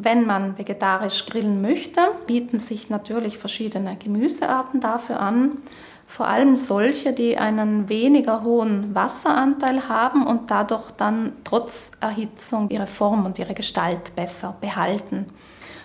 Wenn 0.00 0.26
man 0.26 0.56
vegetarisch 0.56 1.26
grillen 1.26 1.60
möchte, 1.60 2.00
bieten 2.28 2.60
sich 2.60 2.88
natürlich 2.88 3.36
verschiedene 3.36 3.96
Gemüsearten 3.96 4.80
dafür 4.80 5.18
an. 5.18 5.58
Vor 6.06 6.28
allem 6.28 6.54
solche, 6.54 7.12
die 7.12 7.36
einen 7.36 7.88
weniger 7.88 8.44
hohen 8.44 8.94
Wasseranteil 8.94 9.88
haben 9.88 10.24
und 10.24 10.52
dadurch 10.52 10.92
dann 10.92 11.32
trotz 11.42 11.98
Erhitzung 12.00 12.70
ihre 12.70 12.86
Form 12.86 13.26
und 13.26 13.40
ihre 13.40 13.54
Gestalt 13.54 14.14
besser 14.14 14.56
behalten. 14.60 15.26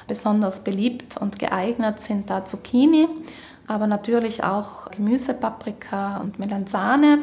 Besonders 0.08 0.64
beliebt 0.64 1.18
und 1.18 1.40
geeignet 1.40 2.00
sind 2.00 2.30
da 2.30 2.46
Zucchini, 2.46 3.08
aber 3.66 3.88
natürlich 3.88 4.44
auch 4.44 4.92
Gemüsepaprika 4.92 6.18
und 6.18 6.38
Melanzane. 6.38 7.18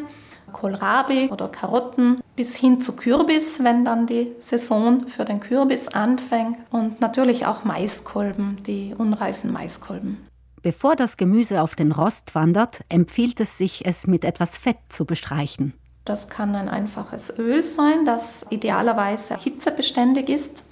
Kohlrabi 0.51 1.29
oder 1.31 1.49
Karotten 1.49 2.21
bis 2.37 2.57
hin 2.57 2.81
zu 2.81 2.97
Kürbis, 2.97 3.63
wenn 3.65 3.85
dann 3.85 4.07
die 4.07 4.33
Saison 4.39 5.09
für 5.09 5.25
den 5.25 5.41
Kürbis 5.41 5.89
anfängt 5.89 6.59
und 6.71 7.01
natürlich 7.01 7.47
auch 7.47 7.65
Maiskolben, 7.65 8.59
die 8.67 8.95
unreifen 8.97 9.53
Maiskolben. 9.53 10.19
Bevor 10.63 10.95
das 10.95 11.17
Gemüse 11.17 11.63
auf 11.63 11.75
den 11.75 11.93
Rost 11.93 12.35
wandert, 12.35 12.83
empfiehlt 12.89 13.41
es 13.41 13.57
sich, 13.57 13.87
es 13.87 14.07
mit 14.07 14.25
etwas 14.25 14.59
Fett 14.59 14.79
zu 14.91 15.07
bestreichen. 15.07 15.73
Das 16.05 16.29
kann 16.29 16.55
ein 16.55 16.69
einfaches 16.69 17.39
Öl 17.39 17.65
sein, 17.65 18.05
das 18.05 18.47
idealerweise 18.51 19.37
hitzebeständig 19.37 20.29
ist. 20.29 20.65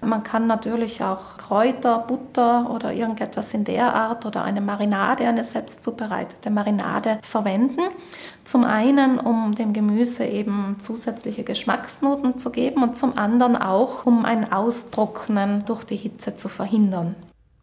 Man 0.00 0.22
kann 0.22 0.46
natürlich 0.46 1.02
auch 1.02 1.36
Kräuter, 1.38 1.98
Butter 2.06 2.70
oder 2.70 2.92
irgendetwas 2.92 3.52
in 3.52 3.64
der 3.64 3.94
Art 3.94 4.26
oder 4.26 4.44
eine 4.44 4.60
Marinade, 4.60 5.26
eine 5.26 5.42
selbst 5.42 5.82
zubereitete 5.82 6.50
Marinade 6.50 7.18
verwenden. 7.22 7.80
Zum 8.44 8.64
einen, 8.64 9.18
um 9.18 9.54
dem 9.54 9.72
Gemüse 9.72 10.24
eben 10.24 10.76
zusätzliche 10.80 11.42
Geschmacksnoten 11.42 12.36
zu 12.36 12.50
geben 12.50 12.82
und 12.82 12.96
zum 12.96 13.18
anderen 13.18 13.56
auch, 13.56 14.06
um 14.06 14.24
ein 14.24 14.52
Austrocknen 14.52 15.64
durch 15.66 15.84
die 15.84 15.96
Hitze 15.96 16.36
zu 16.36 16.48
verhindern. 16.48 17.14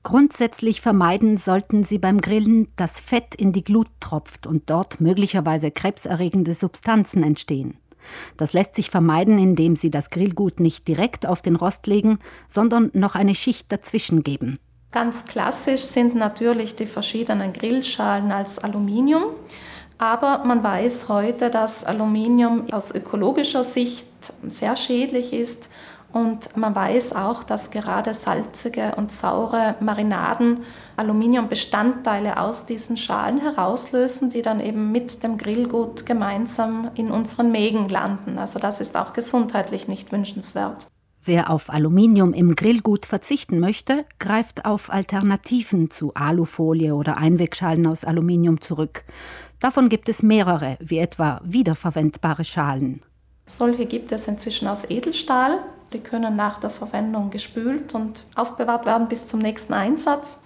Grundsätzlich 0.04 0.81
vermeiden 0.81 1.38
sollten 1.38 1.84
Sie 1.84 1.98
beim 1.98 2.21
Grillen, 2.21 2.67
dass 2.76 2.99
Fett 2.99 3.34
in 3.34 3.54
die 3.54 3.63
Glut 3.63 3.88
tropft 3.99 4.45
und 4.45 4.70
dort 4.70 5.01
möglicherweise 5.01 5.71
krebserregende 5.71 6.54
Substanzen 6.54 7.23
entstehen. 7.23 7.79
Das 8.37 8.53
lässt 8.53 8.75
sich 8.75 8.89
vermeiden, 8.89 9.37
indem 9.39 9.75
Sie 9.75 9.91
das 9.91 10.09
Grillgut 10.09 10.59
nicht 10.59 10.87
direkt 10.87 11.25
auf 11.25 11.41
den 11.41 11.55
Rost 11.55 11.87
legen, 11.87 12.20
sondern 12.48 12.91
noch 12.93 13.15
eine 13.15 13.35
Schicht 13.35 13.71
dazwischen 13.71 14.23
geben. 14.23 14.57
Ganz 14.91 15.25
klassisch 15.25 15.81
sind 15.81 16.15
natürlich 16.15 16.76
die 16.76 16.85
verschiedenen 16.85 17.51
Grillschalen 17.51 18.31
als 18.31 18.59
Aluminium. 18.59 19.23
Aber 19.98 20.43
man 20.45 20.63
weiß 20.63 21.09
heute, 21.09 21.49
dass 21.49 21.83
Aluminium 21.83 22.71
aus 22.71 22.93
ökologischer 22.93 23.63
Sicht 23.63 24.07
sehr 24.45 24.76
schädlich 24.76 25.33
ist 25.33 25.70
und 26.16 26.55
man 26.55 26.74
weiß 26.74 27.13
auch, 27.13 27.44
dass 27.44 27.71
gerade 27.71 28.13
salzige 28.13 28.96
und 28.96 29.12
saure 29.12 29.76
Marinaden 29.82 30.62
Aluminiumbestandteile 30.96 32.40
aus 32.40 32.66
diesen 32.66 32.96
Schalen 32.96 33.41
herauslösen, 33.41 34.30
die 34.30 34.41
dann 34.41 34.62
eben 34.62 34.94
mit 34.94 35.24
dem 35.24 35.38
Grillgut 35.38 36.05
gemeinsam 36.05 36.90
in 36.96 37.12
unseren 37.12 37.52
Mägen 37.52 37.90
landen. 37.90 38.38
Also 38.38 38.60
das 38.60 38.80
ist 38.80 38.96
auch 38.96 39.12
gesundheitlich 39.12 39.90
nicht 39.90 40.13
wünschenswert. 40.13 40.88
Wer 41.22 41.49
auf 41.49 41.70
Aluminium 41.70 42.32
im 42.32 42.55
Grillgut 42.55 43.05
verzichten 43.05 43.60
möchte, 43.60 44.05
greift 44.18 44.63
auf 44.63 44.90
Alternativen 44.90 45.91
zu 45.91 46.13
Alufolie 46.13 46.96
oder 46.96 47.18
Einwegschalen 47.18 47.85
aus 47.88 48.05
Aluminium 48.05 48.62
zurück. 48.62 49.04
Davon 49.60 49.90
gibt 49.90 50.07
es 50.07 50.24
mehrere, 50.24 50.77
wie 50.79 51.00
etwa 51.00 51.41
wiederverwendbare 51.44 52.46
Schalen. 52.46 53.02
Solche 53.48 53.85
gibt 53.85 54.13
es 54.13 54.29
inzwischen 54.29 54.70
aus 54.70 54.90
Edelstahl. 54.90 55.60
Die 55.96 56.01
können 56.01 56.35
nach 56.35 56.60
der 56.60 56.71
Verwendung 56.71 57.29
gespült 57.29 57.96
und 57.96 58.26
aufbewahrt 58.35 58.85
werden 58.85 59.07
bis 59.07 59.27
zum 59.27 59.40
nächsten 59.40 59.71
Einsatz. 59.71 60.41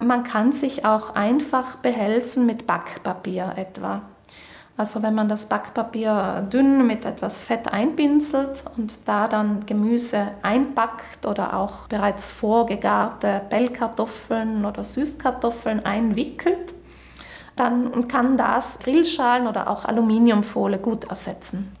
Man 0.00 0.24
kann 0.24 0.50
sich 0.50 0.84
auch 0.84 1.14
einfach 1.14 1.76
behelfen 1.76 2.44
mit 2.44 2.66
Backpapier 2.66 3.52
etwa. 3.54 4.02
Also 4.76 5.00
wenn 5.04 5.14
man 5.14 5.28
das 5.28 5.48
Backpapier 5.48 6.48
dünn 6.52 6.88
mit 6.88 7.04
etwas 7.04 7.44
Fett 7.44 7.72
einpinselt 7.72 8.64
und 8.76 9.06
da 9.06 9.28
dann 9.28 9.64
Gemüse 9.64 10.26
einpackt 10.42 11.24
oder 11.24 11.56
auch 11.56 11.86
bereits 11.86 12.32
vorgegarte 12.32 13.42
Bellkartoffeln 13.48 14.64
oder 14.64 14.82
Süßkartoffeln 14.82 15.84
einwickelt, 15.84 16.74
dann 17.54 18.08
kann 18.08 18.36
das 18.36 18.80
Grillschalen 18.80 19.46
oder 19.46 19.70
auch 19.70 19.84
Aluminiumfolie 19.84 20.78
gut 20.78 21.04
ersetzen. 21.04 21.76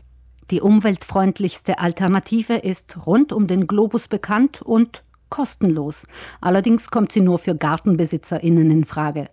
Die 0.50 0.60
umweltfreundlichste 0.60 1.78
Alternative 1.78 2.54
ist 2.54 3.06
rund 3.06 3.32
um 3.32 3.46
den 3.46 3.68
Globus 3.68 4.08
bekannt 4.08 4.60
und 4.62 5.04
kostenlos. 5.28 6.06
Allerdings 6.40 6.90
kommt 6.90 7.12
sie 7.12 7.20
nur 7.20 7.38
für 7.38 7.54
GartenbesitzerInnen 7.54 8.68
in 8.68 8.84
Frage. 8.84 9.28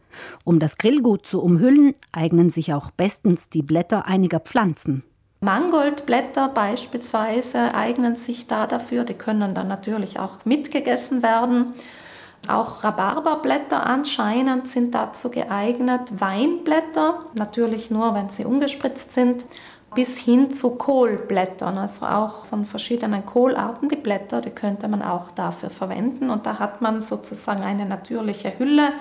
Um 0.46 0.60
das 0.60 0.78
Grillgut 0.78 1.26
zu 1.26 1.42
umhüllen, 1.42 1.94
eignen 2.12 2.52
sich 2.52 2.72
auch 2.74 2.92
bestens 2.92 3.50
die 3.50 3.64
Blätter 3.64 4.06
einiger 4.06 4.40
Pflanzen. 4.40 5.04
Mangoldblätter 5.42 6.50
beispielsweise 6.50 7.74
eignen 7.74 8.16
sich 8.16 8.46
da 8.46 8.68
dafür. 8.68 9.04
Die 9.04 9.16
können 9.16 9.56
dann 9.56 9.68
natürlich 9.68 10.20
auch 10.20 10.46
mitgegessen 10.46 11.24
werden. 11.24 11.74
Auch 12.48 12.84
Rhabarberblätter 12.84 13.86
anscheinend 13.86 14.68
sind 14.68 14.94
dazu 14.94 15.32
geeignet. 15.32 16.20
Weinblätter, 16.20 17.26
natürlich 17.34 17.90
nur, 17.90 18.14
wenn 18.14 18.30
sie 18.30 18.46
ungespritzt 18.46 19.14
sind 19.14 19.46
bis 19.96 20.20
hin 20.20 20.52
zu 20.52 20.78
Kohlblättern, 20.78 21.78
also 21.78 22.06
auch 22.06 22.46
von 22.46 22.66
verschiedenen 22.66 23.26
Kohlarten. 23.26 23.90
Die 23.90 23.96
Blätter, 23.96 24.42
die 24.42 24.52
könnte 24.52 24.88
man 24.88 25.02
auch 25.02 25.32
dafür 25.32 25.70
verwenden 25.70 26.30
und 26.30 26.46
da 26.46 26.60
hat 26.60 26.82
man 26.82 27.02
sozusagen 27.02 27.64
eine 27.64 27.86
natürliche 27.86 28.58
Hülle, 28.60 28.94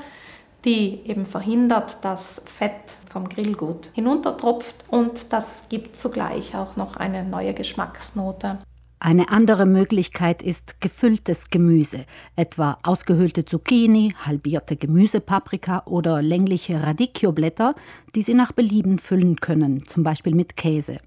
die 0.65 1.01
eben 1.05 1.27
verhindert, 1.27 1.99
dass 2.03 2.43
Fett 2.47 2.97
vom 3.09 3.29
Grillgut 3.29 3.91
hinuntertropft 3.95 4.85
und 4.89 5.33
das 5.33 5.69
gibt 5.69 5.99
zugleich 5.99 6.57
auch 6.57 6.77
noch 6.77 6.97
eine 6.97 7.25
neue 7.25 7.55
Geschmacksnote. 7.55 8.59
Eine 8.99 9.29
andere 9.29 9.67
Möglichkeit 9.67 10.43
ist 10.43 10.81
gefülltes 10.81 11.51
Gemüse, 11.51 12.07
etwa 12.35 12.79
ausgehöhlte 12.83 13.45
Zucchini, 13.45 14.15
halbierte 14.25 14.77
Gemüsepaprika 14.77 15.83
oder 15.85 16.23
längliche 16.23 16.83
Radicchioblätter, 16.83 17.75
die 18.15 18.23
Sie 18.23 18.35
nach 18.35 18.53
Belieben 18.53 18.99
füllen 18.99 19.37
können, 19.37 19.87
zum 19.87 20.03
Beispiel 20.03 20.35
mit 20.35 20.57
Käse. 20.57 20.99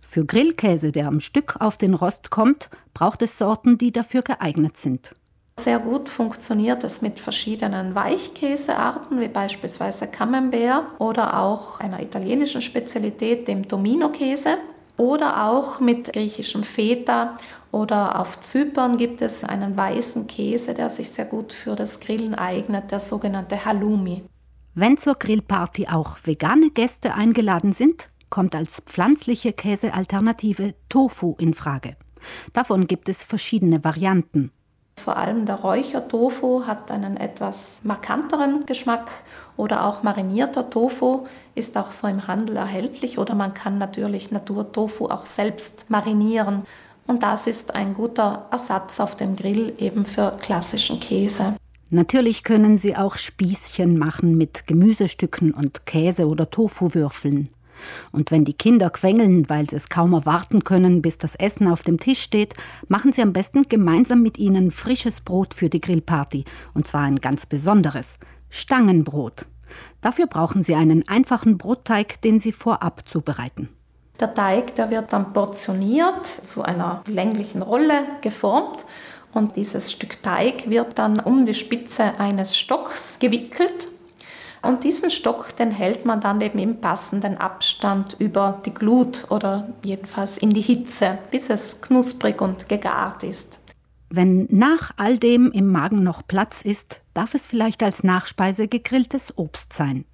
Für 0.00 0.24
Grillkäse, 0.24 0.92
der 0.92 1.08
am 1.08 1.18
Stück 1.18 1.56
auf 1.60 1.76
den 1.76 1.94
Rost 1.94 2.30
kommt, 2.30 2.70
braucht 2.94 3.20
es 3.22 3.36
Sorten, 3.36 3.78
die 3.78 3.90
dafür 3.90 4.22
geeignet 4.22 4.76
sind. 4.76 5.14
Sehr 5.58 5.80
gut 5.80 6.08
funktioniert 6.08 6.84
es 6.84 7.02
mit 7.02 7.18
verschiedenen 7.18 7.96
Weichkäsearten, 7.96 9.20
wie 9.20 9.26
beispielsweise 9.26 10.06
Camembert 10.06 10.84
oder 11.00 11.42
auch 11.42 11.80
einer 11.80 12.00
italienischen 12.00 12.62
Spezialität, 12.62 13.48
dem 13.48 13.66
Domino-Käse. 13.66 14.58
Oder 14.98 15.48
auch 15.48 15.80
mit 15.80 16.12
griechischem 16.12 16.64
Feta 16.64 17.36
oder 17.70 18.20
auf 18.20 18.40
Zypern 18.40 18.96
gibt 18.98 19.22
es 19.22 19.44
einen 19.44 19.76
weißen 19.76 20.26
Käse, 20.26 20.74
der 20.74 20.90
sich 20.90 21.10
sehr 21.10 21.26
gut 21.26 21.52
für 21.52 21.76
das 21.76 22.00
Grillen 22.00 22.34
eignet, 22.34 22.90
der 22.90 22.98
sogenannte 22.98 23.64
Halloumi. 23.64 24.24
Wenn 24.74 24.98
zur 24.98 25.14
Grillparty 25.14 25.86
auch 25.88 26.18
vegane 26.24 26.70
Gäste 26.70 27.14
eingeladen 27.14 27.72
sind, 27.72 28.10
kommt 28.28 28.54
als 28.54 28.80
pflanzliche 28.86 29.52
Käsealternative 29.52 30.74
Tofu 30.88 31.36
in 31.38 31.54
Frage. 31.54 31.96
Davon 32.52 32.88
gibt 32.88 33.08
es 33.08 33.22
verschiedene 33.22 33.84
Varianten. 33.84 34.50
Vor 34.98 35.16
allem 35.16 35.46
der 35.46 35.56
Räuchertofu 35.56 36.66
hat 36.66 36.90
einen 36.90 37.16
etwas 37.16 37.80
markanteren 37.84 38.66
Geschmack 38.66 39.10
oder 39.56 39.86
auch 39.86 40.02
marinierter 40.02 40.68
Tofu 40.70 41.26
ist 41.54 41.78
auch 41.78 41.90
so 41.90 42.08
im 42.08 42.26
Handel 42.26 42.56
erhältlich 42.56 43.18
oder 43.18 43.34
man 43.34 43.54
kann 43.54 43.78
natürlich 43.78 44.30
Naturtofu 44.30 45.06
auch 45.06 45.26
selbst 45.26 45.90
marinieren. 45.90 46.62
Und 47.06 47.22
das 47.22 47.46
ist 47.46 47.74
ein 47.74 47.94
guter 47.94 48.46
Ersatz 48.50 49.00
auf 49.00 49.16
dem 49.16 49.34
Grill 49.34 49.74
eben 49.78 50.04
für 50.04 50.36
klassischen 50.40 51.00
Käse. 51.00 51.54
Natürlich 51.90 52.44
können 52.44 52.76
Sie 52.76 52.96
auch 52.96 53.16
Spießchen 53.16 53.96
machen 53.96 54.36
mit 54.36 54.66
Gemüsestücken 54.66 55.54
und 55.54 55.86
Käse- 55.86 56.28
oder 56.28 56.50
Tofuwürfeln. 56.50 57.48
Und 58.12 58.30
wenn 58.30 58.44
die 58.44 58.54
Kinder 58.54 58.90
quengeln, 58.90 59.48
weil 59.48 59.68
sie 59.68 59.76
es 59.76 59.88
kaum 59.88 60.12
erwarten 60.12 60.64
können, 60.64 61.02
bis 61.02 61.18
das 61.18 61.34
Essen 61.34 61.68
auf 61.68 61.82
dem 61.82 62.00
Tisch 62.00 62.20
steht, 62.20 62.54
machen 62.88 63.12
Sie 63.12 63.22
am 63.22 63.32
besten 63.32 63.62
gemeinsam 63.62 64.22
mit 64.22 64.38
ihnen 64.38 64.70
frisches 64.70 65.20
Brot 65.20 65.54
für 65.54 65.68
die 65.68 65.80
Grillparty. 65.80 66.44
Und 66.74 66.86
zwar 66.86 67.02
ein 67.02 67.16
ganz 67.16 67.46
besonderes. 67.46 68.18
Stangenbrot. 68.50 69.46
Dafür 70.00 70.26
brauchen 70.26 70.62
Sie 70.62 70.74
einen 70.74 71.06
einfachen 71.08 71.58
Brotteig, 71.58 72.20
den 72.22 72.38
Sie 72.40 72.52
vorab 72.52 73.08
zubereiten. 73.08 73.68
Der 74.20 74.34
Teig, 74.34 74.74
der 74.74 74.90
wird 74.90 75.12
dann 75.12 75.32
portioniert, 75.32 76.26
zu 76.26 76.62
einer 76.62 77.02
länglichen 77.06 77.62
Rolle 77.62 78.00
geformt 78.20 78.84
und 79.32 79.56
dieses 79.56 79.92
Stück 79.92 80.22
Teig 80.22 80.68
wird 80.68 80.98
dann 80.98 81.20
um 81.20 81.44
die 81.44 81.54
Spitze 81.54 82.18
eines 82.18 82.56
Stocks 82.56 83.18
gewickelt 83.20 83.88
und 84.62 84.84
diesen 84.84 85.10
Stock, 85.10 85.56
den 85.56 85.70
hält 85.70 86.04
man 86.04 86.20
dann 86.20 86.40
eben 86.40 86.58
im 86.58 86.80
passenden 86.80 87.38
Abstand 87.38 88.16
über 88.18 88.60
die 88.64 88.74
Glut 88.74 89.30
oder 89.30 89.68
jedenfalls 89.82 90.38
in 90.38 90.50
die 90.50 90.60
Hitze, 90.60 91.18
bis 91.30 91.50
es 91.50 91.82
knusprig 91.82 92.40
und 92.40 92.68
gegart 92.68 93.22
ist. 93.22 93.60
Wenn 94.10 94.48
nach 94.50 94.92
all 94.96 95.18
dem 95.18 95.52
im 95.52 95.70
Magen 95.70 96.02
noch 96.02 96.26
Platz 96.26 96.62
ist, 96.62 97.02
darf 97.12 97.34
es 97.34 97.46
vielleicht 97.46 97.82
als 97.82 98.02
Nachspeise 98.02 98.66
gegrilltes 98.66 99.36
Obst 99.36 99.72
sein. 99.72 100.06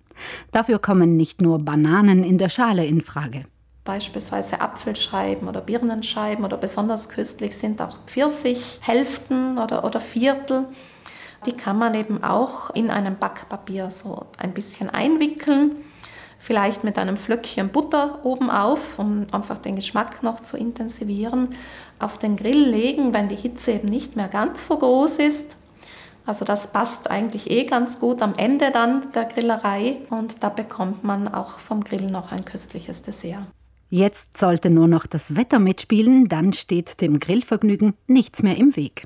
Dafür 0.53 0.79
kommen 0.79 1.17
nicht 1.17 1.41
nur 1.41 1.59
Bananen 1.59 2.25
in 2.25 2.39
der 2.39 2.49
Schale 2.49 2.85
in 2.85 3.01
Frage. 3.01 3.45
Beispielsweise 3.85 4.61
Apfelscheiben 4.61 5.47
oder 5.47 5.61
Birnenscheiben 5.61 6.45
oder 6.45 6.57
besonders 6.57 7.11
köstlich 7.11 7.57
sind 7.57 7.83
auch 7.83 7.99
Pfirsichhälften 8.07 9.59
oder, 9.59 9.85
oder 9.85 10.01
Viertel. 10.01 10.67
Die 11.47 11.53
kann 11.53 11.79
man 11.79 11.95
eben 11.95 12.23
auch 12.23 12.71
in 12.71 12.91
einem 12.91 13.17
Backpapier 13.17 13.91
so 13.91 14.27
ein 14.39 14.53
bisschen 14.53 14.91
einwickeln 14.91 15.73
vielleicht 16.45 16.85
mit 16.85 16.99
einem 16.99 17.17
Flöckchen 17.17 17.71
Butter 17.71 18.21
oben 18.23 18.51
auf, 18.51 18.99
um 18.99 19.27
einfach 19.33 19.57
den 19.59 19.77
Geschmack 19.77 20.23
noch 20.23 20.41
zu 20.41 20.59
intensivieren, 20.59 21.55
auf 21.99 22.19
den 22.19 22.37
Grill 22.37 22.69
legen, 22.69 23.15
wenn 23.15 23.29
die 23.29 23.35
Hitze 23.35 23.73
eben 23.73 23.89
nicht 23.89 24.15
mehr 24.15 24.29
ganz 24.29 24.69
so 24.69 24.77
groß 24.77 25.21
ist. 25.21 25.57
Also 26.27 26.45
das 26.45 26.73
passt 26.73 27.11
eigentlich 27.11 27.51
eh 27.51 27.65
ganz 27.65 27.99
gut 27.99 28.21
am 28.21 28.35
Ende 28.35 28.71
dann 28.71 29.11
der 29.13 29.25
Grillerei 29.25 29.97
und 30.11 30.43
da 30.43 30.51
bekommt 30.51 31.03
man 31.03 31.29
auch 31.29 31.59
vom 31.59 31.83
Grill 31.83 32.11
noch 32.11 32.31
ein 32.31 32.45
köstliches 32.45 33.03
Dessert. 33.03 33.47
Jetzt 33.89 34.37
sollte 34.37 34.69
nur 34.69 34.89
noch 34.89 35.07
das 35.07 35.37
Wetter 35.37 35.59
mitspielen, 35.59 36.29
dann 36.29 36.53
steht 36.53 37.01
dem 37.01 37.21
Grillvergnügen 37.21 37.95
nichts 38.07 38.43
mehr 38.43 38.57
im 38.57 38.77
Weg. 38.77 39.05